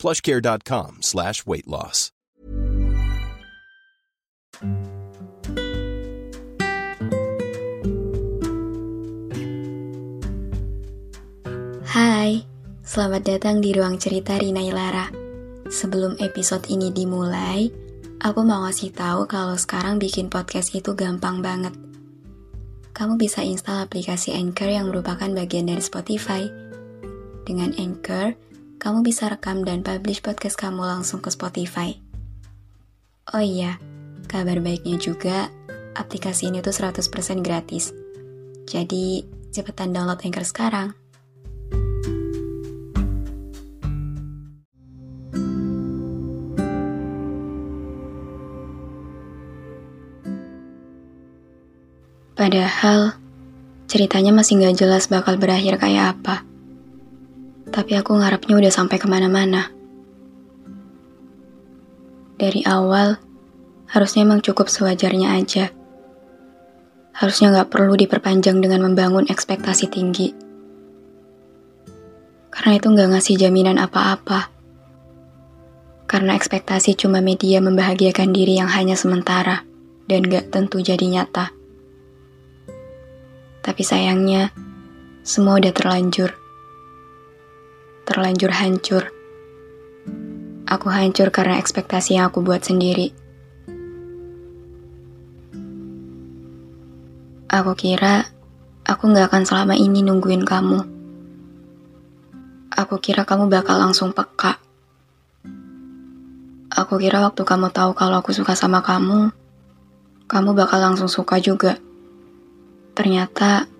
plushcare.com 0.00 1.04
slash 1.04 1.44
weight 1.44 1.68
loss. 1.68 2.08
Hai, 11.84 12.48
selamat 12.80 13.22
datang 13.28 13.60
di 13.60 13.76
ruang 13.76 14.00
cerita 14.00 14.40
Rina 14.40 14.64
Ilara. 14.64 15.12
Sebelum 15.68 16.16
episode 16.18 16.64
ini 16.72 16.88
dimulai, 16.90 17.68
aku 18.24 18.40
mau 18.42 18.64
ngasih 18.64 18.96
tahu 18.96 19.28
kalau 19.28 19.54
sekarang 19.54 20.00
bikin 20.00 20.32
podcast 20.32 20.72
itu 20.72 20.96
gampang 20.96 21.44
banget. 21.44 21.76
Kamu 22.90 23.20
bisa 23.20 23.44
install 23.44 23.86
aplikasi 23.86 24.34
Anchor 24.34 24.66
yang 24.66 24.90
merupakan 24.90 25.30
bagian 25.30 25.68
dari 25.68 25.78
Spotify. 25.78 26.48
Dengan 27.46 27.70
Anchor, 27.78 28.34
kamu 28.80 29.04
bisa 29.04 29.28
rekam 29.28 29.60
dan 29.60 29.84
publish 29.84 30.24
podcast 30.24 30.56
kamu 30.56 30.80
langsung 30.80 31.20
ke 31.20 31.28
Spotify. 31.28 32.00
Oh 33.28 33.44
iya, 33.44 33.76
kabar 34.24 34.56
baiknya 34.64 34.96
juga, 34.96 35.52
aplikasi 35.92 36.48
ini 36.48 36.64
tuh 36.64 36.72
100% 36.72 37.44
gratis. 37.44 37.92
Jadi, 38.64 39.28
cepetan 39.52 39.92
download 39.92 40.24
Anchor 40.24 40.48
sekarang. 40.48 40.96
Padahal, 52.32 53.12
ceritanya 53.84 54.32
masih 54.32 54.64
gak 54.64 54.80
jelas 54.80 55.12
bakal 55.12 55.36
berakhir 55.36 55.76
kayak 55.76 56.16
apa. 56.16 56.49
Tapi 57.70 57.92
aku 57.94 58.18
ngarepnya 58.18 58.58
udah 58.58 58.72
sampai 58.74 58.98
ke 58.98 59.06
mana-mana. 59.06 59.70
Dari 62.40 62.64
awal, 62.66 63.20
harusnya 63.92 64.24
emang 64.24 64.40
cukup 64.40 64.66
sewajarnya 64.66 65.38
aja. 65.38 65.70
Harusnya 67.12 67.52
gak 67.52 67.68
perlu 67.68 68.00
diperpanjang 68.00 68.64
dengan 68.64 68.90
membangun 68.90 69.28
ekspektasi 69.28 69.92
tinggi. 69.92 70.32
Karena 72.48 72.80
itu 72.80 72.86
gak 72.90 73.12
ngasih 73.12 73.36
jaminan 73.36 73.76
apa-apa. 73.76 74.48
Karena 76.08 76.34
ekspektasi 76.34 76.96
cuma 76.96 77.22
media 77.22 77.62
membahagiakan 77.62 78.34
diri 78.34 78.58
yang 78.58 78.72
hanya 78.72 78.96
sementara 78.96 79.62
dan 80.08 80.26
gak 80.26 80.48
tentu 80.48 80.82
jadi 80.82 81.06
nyata. 81.06 81.52
Tapi 83.60 83.82
sayangnya, 83.84 84.48
semua 85.20 85.60
udah 85.60 85.76
terlanjur. 85.76 86.39
Terlanjur 88.10 88.50
hancur. 88.50 89.06
Aku 90.66 90.90
hancur 90.90 91.30
karena 91.30 91.62
ekspektasi 91.62 92.18
yang 92.18 92.26
aku 92.26 92.42
buat 92.42 92.58
sendiri. 92.58 93.14
Aku 97.46 97.78
kira 97.78 98.26
aku 98.82 99.14
gak 99.14 99.30
akan 99.30 99.46
selama 99.46 99.78
ini 99.78 100.02
nungguin 100.02 100.42
kamu. 100.42 100.82
Aku 102.74 102.98
kira 102.98 103.22
kamu 103.22 103.46
bakal 103.46 103.78
langsung 103.78 104.10
peka. 104.10 104.58
Aku 106.74 106.98
kira 106.98 107.22
waktu 107.22 107.46
kamu 107.46 107.70
tahu 107.70 107.94
kalau 107.94 108.18
aku 108.18 108.34
suka 108.34 108.58
sama 108.58 108.82
kamu, 108.82 109.30
kamu 110.26 110.50
bakal 110.58 110.82
langsung 110.82 111.06
suka 111.06 111.38
juga. 111.38 111.78
Ternyata 112.98 113.70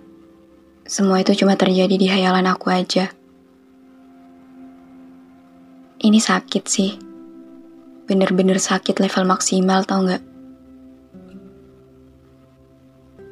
semua 0.87 1.19
itu 1.19 1.35
cuma 1.35 1.59
terjadi 1.59 1.99
di 1.99 2.07
hayalan 2.07 2.47
aku 2.47 2.71
aja. 2.71 3.11
Ini 6.01 6.17
sakit 6.17 6.65
sih. 6.65 6.97
Bener-bener 8.09 8.57
sakit 8.57 8.97
level 9.05 9.29
maksimal 9.29 9.85
tau 9.85 10.09
gak? 10.09 10.25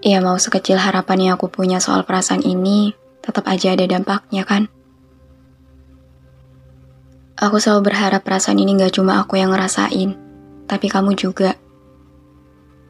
Ya 0.05 0.21
mau 0.21 0.37
sekecil 0.37 0.77
harapan 0.77 1.33
yang 1.33 1.33
aku 1.41 1.49
punya 1.49 1.81
soal 1.81 2.05
perasaan 2.05 2.45
ini, 2.45 2.93
tetap 3.25 3.49
aja 3.49 3.73
ada 3.73 3.89
dampaknya 3.89 4.45
kan? 4.45 4.69
Aku 7.41 7.57
selalu 7.57 7.89
berharap 7.89 8.21
perasaan 8.21 8.61
ini 8.61 8.77
gak 8.77 9.01
cuma 9.01 9.17
aku 9.17 9.41
yang 9.41 9.57
ngerasain, 9.57 10.13
tapi 10.69 10.93
kamu 10.93 11.17
juga. 11.17 11.57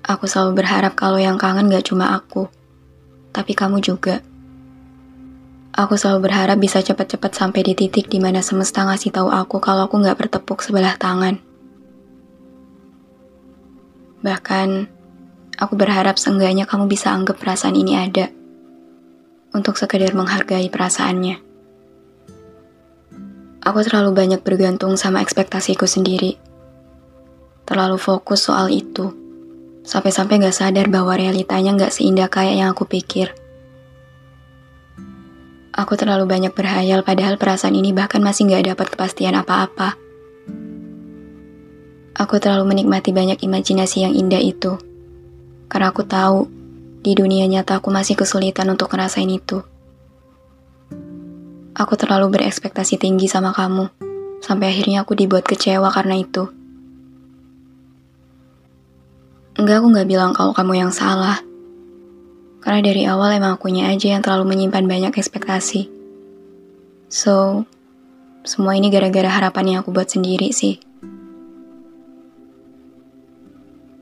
Aku 0.02 0.26
selalu 0.26 0.58
berharap 0.58 0.98
kalau 0.98 1.22
yang 1.22 1.38
kangen 1.38 1.70
gak 1.70 1.86
cuma 1.86 2.18
aku, 2.18 2.50
tapi 3.30 3.54
kamu 3.54 3.78
juga. 3.78 4.26
Aku 5.78 5.94
selalu 5.94 6.26
berharap 6.26 6.58
bisa 6.58 6.82
cepat-cepat 6.82 7.38
sampai 7.38 7.62
di 7.62 7.78
titik 7.78 8.10
di 8.10 8.18
mana 8.18 8.42
semesta 8.42 8.82
ngasih 8.82 9.14
tahu 9.14 9.30
aku 9.30 9.62
kalau 9.62 9.86
aku 9.86 10.02
nggak 10.02 10.18
bertepuk 10.18 10.58
sebelah 10.58 10.98
tangan. 10.98 11.38
Bahkan, 14.26 14.68
aku 15.54 15.74
berharap 15.78 16.18
seenggaknya 16.18 16.66
kamu 16.66 16.90
bisa 16.90 17.14
anggap 17.14 17.38
perasaan 17.38 17.78
ini 17.78 17.94
ada. 17.94 18.26
Untuk 19.54 19.78
sekedar 19.78 20.10
menghargai 20.18 20.66
perasaannya. 20.66 21.38
Aku 23.62 23.78
terlalu 23.86 24.10
banyak 24.18 24.42
bergantung 24.42 24.98
sama 24.98 25.22
ekspektasiku 25.22 25.86
sendiri. 25.86 26.34
Terlalu 27.62 28.02
fokus 28.02 28.50
soal 28.50 28.74
itu 28.74 29.28
Sampai-sampai 29.88 30.44
gak 30.44 30.52
sadar 30.52 30.92
bahwa 30.92 31.16
realitanya 31.16 31.72
gak 31.72 31.96
seindah 31.96 32.28
kayak 32.28 32.60
yang 32.60 32.76
aku 32.76 32.84
pikir. 32.84 33.32
Aku 35.78 35.94
terlalu 35.94 36.26
banyak 36.26 36.50
berhayal 36.58 37.06
padahal 37.06 37.38
perasaan 37.38 37.78
ini 37.78 37.94
bahkan 37.94 38.18
masih 38.18 38.50
gak 38.50 38.74
dapat 38.74 38.86
kepastian 38.90 39.38
apa-apa. 39.38 39.94
Aku 42.18 42.42
terlalu 42.42 42.74
menikmati 42.74 43.14
banyak 43.14 43.38
imajinasi 43.38 44.02
yang 44.02 44.10
indah 44.10 44.42
itu. 44.42 44.74
Karena 45.70 45.94
aku 45.94 46.02
tahu, 46.02 46.50
di 46.98 47.14
dunia 47.14 47.46
nyata 47.46 47.78
aku 47.78 47.94
masih 47.94 48.18
kesulitan 48.18 48.66
untuk 48.74 48.90
ngerasain 48.90 49.30
itu. 49.30 49.62
Aku 51.78 51.94
terlalu 51.94 52.34
berekspektasi 52.34 52.98
tinggi 52.98 53.30
sama 53.30 53.54
kamu, 53.54 53.86
sampai 54.42 54.74
akhirnya 54.74 55.06
aku 55.06 55.14
dibuat 55.14 55.46
kecewa 55.46 55.94
karena 55.94 56.18
itu. 56.18 56.50
Enggak, 59.54 59.78
aku 59.78 59.86
nggak 59.94 60.08
bilang 60.10 60.34
kalau 60.34 60.50
kamu 60.50 60.82
yang 60.82 60.90
salah. 60.90 61.38
Karena 62.68 62.84
dari 62.84 63.08
awal 63.08 63.40
emang 63.40 63.56
akunya 63.56 63.88
aja 63.88 64.12
yang 64.12 64.20
terlalu 64.20 64.52
menyimpan 64.52 64.84
banyak 64.84 65.16
ekspektasi. 65.16 65.88
So, 67.08 67.64
semua 68.44 68.76
ini 68.76 68.92
gara-gara 68.92 69.24
harapan 69.24 69.72
yang 69.72 69.78
aku 69.80 69.88
buat 69.88 70.12
sendiri 70.12 70.52
sih. 70.52 70.76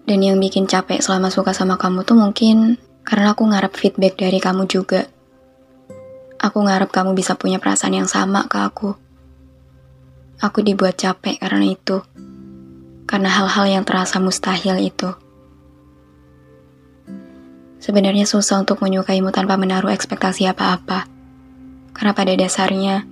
Dan 0.02 0.18
yang 0.18 0.42
bikin 0.42 0.66
capek 0.66 0.98
selama 0.98 1.30
suka 1.30 1.54
sama 1.54 1.78
kamu 1.78 2.02
tuh 2.02 2.18
mungkin 2.18 2.74
karena 3.06 3.38
aku 3.38 3.46
ngarep 3.46 3.70
feedback 3.70 4.18
dari 4.18 4.42
kamu 4.42 4.66
juga. 4.66 5.06
Aku 6.42 6.58
ngarep 6.66 6.90
kamu 6.90 7.14
bisa 7.14 7.38
punya 7.38 7.62
perasaan 7.62 7.94
yang 7.94 8.10
sama 8.10 8.50
ke 8.50 8.58
aku. 8.66 8.98
Aku 10.42 10.58
dibuat 10.66 10.98
capek 10.98 11.38
karena 11.38 11.70
itu. 11.70 12.02
Karena 13.06 13.30
hal-hal 13.30 13.78
yang 13.78 13.86
terasa 13.86 14.18
mustahil 14.18 14.82
itu. 14.82 15.14
Sebenarnya 17.86 18.26
susah 18.26 18.66
untuk 18.66 18.82
menyukaimu 18.82 19.30
tanpa 19.30 19.54
menaruh 19.54 19.94
ekspektasi 19.94 20.50
apa-apa. 20.50 21.06
Karena 21.94 22.18
pada 22.18 22.34
dasarnya, 22.34 23.06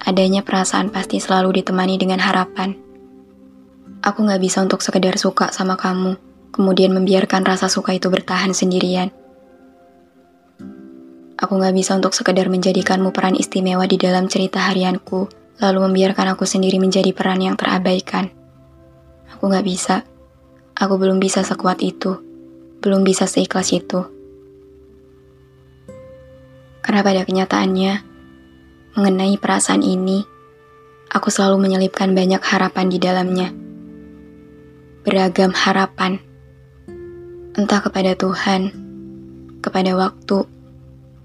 adanya 0.00 0.40
perasaan 0.40 0.88
pasti 0.88 1.20
selalu 1.20 1.60
ditemani 1.60 2.00
dengan 2.00 2.24
harapan. 2.24 2.72
Aku 4.00 4.24
gak 4.24 4.40
bisa 4.40 4.64
untuk 4.64 4.80
sekedar 4.80 5.20
suka 5.20 5.52
sama 5.52 5.76
kamu, 5.76 6.16
kemudian 6.56 6.96
membiarkan 6.96 7.44
rasa 7.44 7.68
suka 7.68 7.92
itu 7.92 8.08
bertahan 8.08 8.56
sendirian. 8.56 9.12
Aku 11.36 11.60
gak 11.60 11.76
bisa 11.76 11.92
untuk 11.92 12.16
sekedar 12.16 12.48
menjadikanmu 12.48 13.12
peran 13.12 13.36
istimewa 13.36 13.84
di 13.84 14.00
dalam 14.00 14.24
cerita 14.32 14.72
harianku, 14.72 15.28
lalu 15.60 15.78
membiarkan 15.84 16.32
aku 16.32 16.48
sendiri 16.48 16.80
menjadi 16.80 17.12
peran 17.12 17.44
yang 17.44 17.60
terabaikan. 17.60 18.32
Aku 19.36 19.52
gak 19.52 19.68
bisa. 19.68 20.00
Aku 20.80 20.96
belum 20.96 21.20
bisa 21.20 21.44
sekuat 21.44 21.84
itu. 21.84 22.24
Belum 22.80 23.04
bisa 23.04 23.28
seikhlas 23.28 23.68
itu. 23.76 24.13
Karena 26.84 27.00
pada 27.00 27.24
kenyataannya, 27.24 27.92
mengenai 28.92 29.40
perasaan 29.40 29.80
ini, 29.80 30.20
aku 31.08 31.32
selalu 31.32 31.64
menyelipkan 31.64 32.12
banyak 32.12 32.44
harapan 32.44 32.86
di 32.92 32.98
dalamnya. 33.00 33.48
beragam 35.04 35.52
harapan. 35.52 36.16
Entah 37.60 37.84
kepada 37.84 38.16
Tuhan, 38.16 38.72
kepada 39.60 39.92
waktu, 40.00 40.48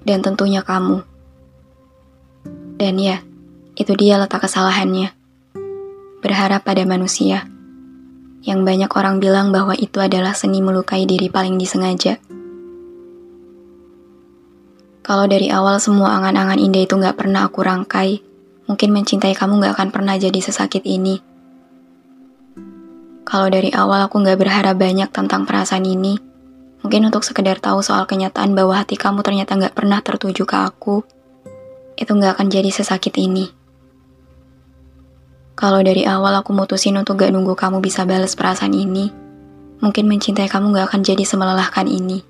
dan 0.03 0.19
tentunya 0.19 0.59
kamu. 0.67 0.99
Dan 2.75 2.99
ya, 2.99 3.23
itu 3.79 3.95
dia 3.95 4.19
letak 4.19 4.43
kesalahannya. 4.43 5.15
Berharap 6.19 6.67
pada 6.67 6.83
manusia. 6.83 7.47
Yang 8.43 8.59
banyak 8.67 8.91
orang 8.91 9.23
bilang 9.23 9.55
bahwa 9.55 9.71
itu 9.79 10.03
adalah 10.03 10.35
seni 10.35 10.59
melukai 10.59 11.07
diri 11.07 11.31
paling 11.31 11.55
disengaja. 11.55 12.19
Kalau 15.09 15.25
dari 15.25 15.49
awal 15.49 15.81
semua 15.81 16.21
angan-angan 16.21 16.61
indah 16.61 16.85
itu 16.85 16.93
gak 16.93 17.17
pernah 17.17 17.49
aku 17.49 17.65
rangkai, 17.65 18.21
mungkin 18.69 18.93
mencintai 18.93 19.33
kamu 19.33 19.57
gak 19.65 19.73
akan 19.73 19.89
pernah 19.89 20.13
jadi 20.21 20.37
sesakit 20.37 20.85
ini. 20.85 21.17
Kalau 23.25 23.49
dari 23.49 23.73
awal 23.73 24.05
aku 24.05 24.21
gak 24.21 24.37
berharap 24.37 24.77
banyak 24.77 25.09
tentang 25.09 25.49
perasaan 25.49 25.89
ini, 25.89 26.13
mungkin 26.85 27.09
untuk 27.09 27.25
sekedar 27.25 27.57
tahu 27.57 27.81
soal 27.81 28.05
kenyataan 28.05 28.53
bahwa 28.53 28.77
hati 28.77 29.01
kamu 29.01 29.25
ternyata 29.25 29.57
gak 29.57 29.73
pernah 29.73 29.97
tertuju 29.97 30.45
ke 30.45 30.57
aku, 30.61 31.01
itu 31.97 32.11
gak 32.13 32.37
akan 32.37 32.53
jadi 32.53 32.69
sesakit 32.69 33.17
ini. 33.17 33.49
Kalau 35.57 35.81
dari 35.81 36.05
awal 36.05 36.37
aku 36.37 36.53
mutusin 36.53 37.01
untuk 37.01 37.17
gak 37.17 37.33
nunggu 37.33 37.57
kamu 37.57 37.81
bisa 37.81 38.05
balas 38.05 38.37
perasaan 38.37 38.77
ini, 38.77 39.09
mungkin 39.81 40.05
mencintai 40.05 40.45
kamu 40.45 40.69
gak 40.77 40.93
akan 40.93 41.01
jadi 41.01 41.25
semelelahkan 41.25 41.89
ini. 41.89 42.28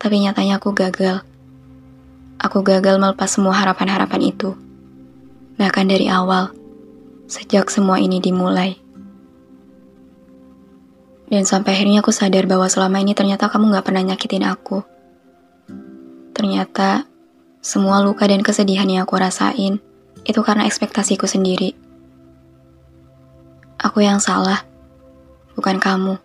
Tapi 0.00 0.16
nyatanya 0.24 0.56
aku 0.56 0.72
gagal. 0.72 1.20
Aku 2.40 2.64
gagal 2.64 2.96
melepas 2.96 3.28
semua 3.28 3.52
harapan-harapan 3.52 4.32
itu. 4.32 4.56
Bahkan 5.60 5.86
dari 5.92 6.08
awal, 6.08 6.56
sejak 7.28 7.68
semua 7.68 8.00
ini 8.00 8.16
dimulai. 8.16 8.80
Dan 11.28 11.44
sampai 11.44 11.76
akhirnya 11.76 12.00
aku 12.00 12.16
sadar 12.16 12.48
bahwa 12.48 12.64
selama 12.72 12.96
ini 13.04 13.12
ternyata 13.12 13.52
kamu 13.52 13.76
gak 13.76 13.86
pernah 13.86 14.02
nyakitin 14.02 14.48
aku. 14.48 14.80
Ternyata 16.32 17.04
semua 17.60 18.00
luka 18.00 18.24
dan 18.24 18.40
kesedihan 18.40 18.88
yang 18.88 19.04
aku 19.04 19.20
rasain 19.20 19.84
itu 20.24 20.40
karena 20.40 20.64
ekspektasiku 20.64 21.28
sendiri. 21.28 21.76
Aku 23.76 24.00
yang 24.00 24.16
salah, 24.16 24.64
bukan 25.52 25.76
kamu. 25.76 26.16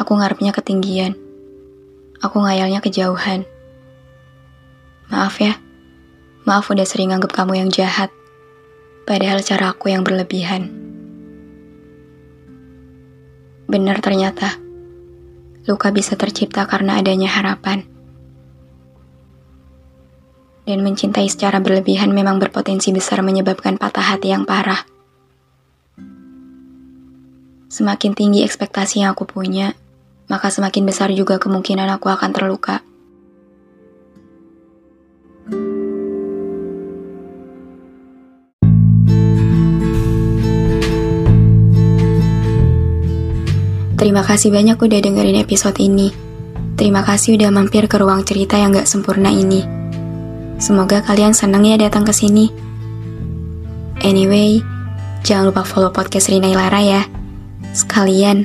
Aku 0.00 0.12
ngarepnya 0.16 0.56
ketinggian. 0.56 1.23
Aku 2.24 2.40
ngayalnya 2.40 2.80
kejauhan. 2.80 3.44
Maaf 5.12 5.36
ya, 5.44 5.60
maaf 6.48 6.72
udah 6.72 6.88
sering 6.88 7.12
anggap 7.12 7.36
kamu 7.36 7.60
yang 7.60 7.68
jahat, 7.68 8.08
padahal 9.04 9.44
cara 9.44 9.76
aku 9.76 9.92
yang 9.92 10.00
berlebihan. 10.00 10.72
Benar 13.68 14.00
ternyata, 14.00 14.56
luka 15.68 15.92
bisa 15.92 16.16
tercipta 16.16 16.64
karena 16.64 16.96
adanya 16.96 17.28
harapan 17.28 17.84
dan 20.64 20.80
mencintai 20.80 21.28
secara 21.28 21.60
berlebihan 21.60 22.10
memang 22.16 22.40
berpotensi 22.40 22.88
besar 22.88 23.20
menyebabkan 23.20 23.76
patah 23.76 24.16
hati 24.16 24.32
yang 24.32 24.48
parah. 24.48 24.80
Semakin 27.68 28.16
tinggi 28.16 28.40
ekspektasi 28.40 29.04
yang 29.04 29.12
aku 29.12 29.28
punya, 29.28 29.76
maka 30.28 30.48
semakin 30.48 30.84
besar 30.88 31.12
juga 31.12 31.36
kemungkinan 31.36 31.88
aku 31.96 32.08
akan 32.08 32.30
terluka. 32.32 32.80
Terima 44.04 44.20
kasih 44.20 44.52
banyak 44.52 44.76
udah 44.76 45.00
dengerin 45.00 45.40
episode 45.40 45.80
ini. 45.80 46.12
Terima 46.76 47.00
kasih 47.00 47.40
udah 47.40 47.48
mampir 47.48 47.88
ke 47.88 47.96
ruang 47.96 48.20
cerita 48.20 48.60
yang 48.60 48.76
gak 48.76 48.84
sempurna 48.84 49.32
ini. 49.32 49.64
Semoga 50.60 51.00
kalian 51.00 51.32
senang 51.32 51.64
ya 51.64 51.80
datang 51.80 52.04
ke 52.04 52.12
sini. 52.12 52.52
Anyway, 54.04 54.60
jangan 55.24 55.48
lupa 55.48 55.64
follow 55.64 55.88
podcast 55.88 56.28
Rina 56.28 56.52
Ilara 56.52 56.84
ya. 56.84 57.02
Sekalian, 57.72 58.44